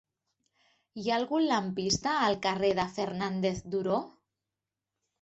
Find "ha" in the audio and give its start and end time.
1.09-1.19